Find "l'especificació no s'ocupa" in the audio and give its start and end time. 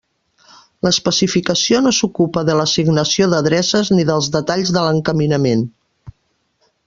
0.85-2.43